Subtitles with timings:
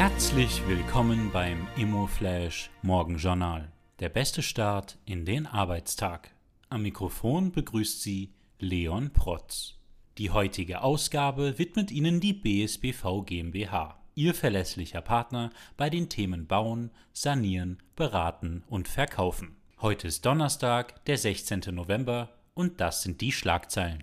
[0.00, 3.70] Herzlich willkommen beim ImmoFlash Morgenjournal.
[3.98, 6.30] Der beste Start in den Arbeitstag.
[6.70, 9.74] Am Mikrofon begrüßt Sie Leon Protz.
[10.16, 16.92] Die heutige Ausgabe widmet Ihnen die BSBV GmbH, Ihr verlässlicher Partner bei den Themen Bauen,
[17.12, 19.56] Sanieren, Beraten und Verkaufen.
[19.82, 21.74] Heute ist Donnerstag, der 16.
[21.74, 24.02] November und das sind die Schlagzeilen.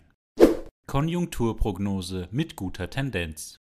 [0.86, 3.58] Konjunkturprognose mit guter Tendenz.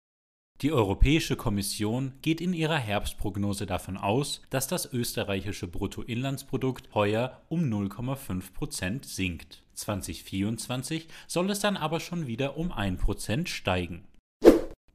[0.61, 7.65] Die Europäische Kommission geht in ihrer Herbstprognose davon aus, dass das österreichische Bruttoinlandsprodukt heuer um
[7.65, 9.63] 0,5 Prozent sinkt.
[9.75, 14.07] 2024 soll es dann aber schon wieder um 1 Prozent steigen.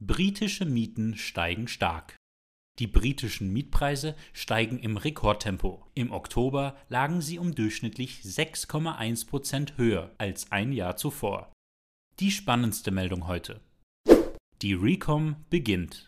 [0.01, 2.17] Britische Mieten steigen stark.
[2.79, 5.85] Die britischen Mietpreise steigen im Rekordtempo.
[5.93, 11.53] Im Oktober lagen sie um durchschnittlich 6,1 Prozent höher als ein Jahr zuvor.
[12.19, 13.61] Die spannendste Meldung heute.
[14.63, 16.07] Die Recom beginnt.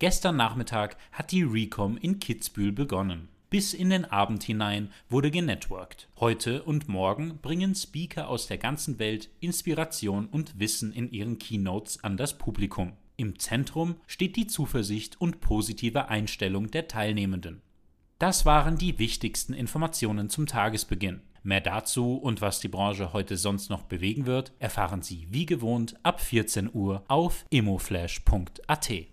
[0.00, 3.30] Gestern Nachmittag hat die Recom in Kitzbühel begonnen.
[3.48, 6.06] Bis in den Abend hinein wurde genetworked.
[6.20, 12.04] Heute und morgen bringen Speaker aus der ganzen Welt Inspiration und Wissen in ihren Keynotes
[12.04, 12.92] an das Publikum.
[13.16, 17.62] Im Zentrum steht die Zuversicht und positive Einstellung der Teilnehmenden.
[18.18, 21.22] Das waren die wichtigsten Informationen zum Tagesbeginn.
[21.46, 25.94] Mehr dazu und was die Branche heute sonst noch bewegen wird, erfahren Sie wie gewohnt
[26.02, 28.90] ab 14 Uhr auf immoflash.at.